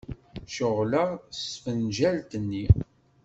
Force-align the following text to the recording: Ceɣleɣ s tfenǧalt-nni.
Ceɣleɣ 0.55 1.09
s 1.37 1.41
tfenǧalt-nni. 1.53 2.65